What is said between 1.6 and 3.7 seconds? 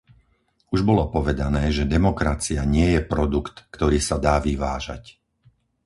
že demokracia nie je produkt,